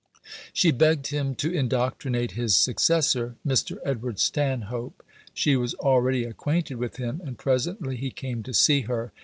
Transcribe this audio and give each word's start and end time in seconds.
She 0.51 0.71
begged 0.71 1.05
him 1.13 1.35
to 1.35 1.53
indoctrinate 1.53 2.31
his 2.31 2.55
successor, 2.55 3.35
Mr. 3.45 3.77
Edward 3.85 4.17
Stanhope. 4.17 5.03
She 5.31 5.55
was 5.55 5.75
already 5.75 6.23
acquainted 6.25 6.77
with 6.77 6.95
him, 6.97 7.21
and 7.23 7.37
presently 7.37 7.97
he 7.97 8.09
came 8.09 8.41
to 8.41 8.53
see 8.55 8.81
her. 8.81 9.11